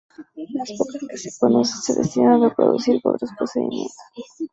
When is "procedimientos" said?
3.37-3.93